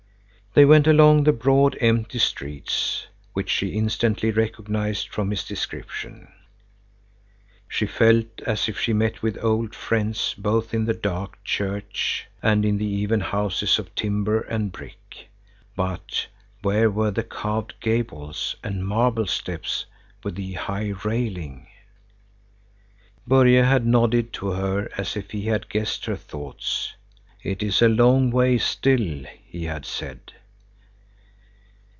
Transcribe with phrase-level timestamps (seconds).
[0.53, 6.27] They went along the broad, empty streets, which she instantly recognized from his description.
[7.69, 12.65] She felt as if she met with old friends both in the dark church and
[12.65, 15.29] in the even houses of timber and brick;
[15.73, 16.27] but
[16.61, 19.85] where were the carved gables and marble steps
[20.21, 21.67] with the high railing?
[23.25, 26.93] Börje had nodded to her as if he had guessed her thoughts.
[27.41, 30.33] "It is a long way still," he had said.